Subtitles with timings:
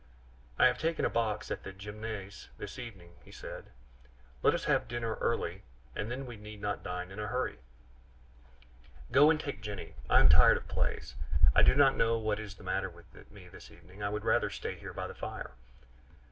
[0.57, 3.65] "I have taken a box at the Gymnase this evening," he said;
[4.41, 5.61] "let us have dinner early,
[5.95, 7.59] and then we need not dine in a hurry."
[9.11, 9.93] "Go and take Jenny.
[10.09, 11.13] I am tired of plays.
[11.53, 14.49] I do not know what is the matter with me this evening; I would rather
[14.49, 15.51] stay here by the fire."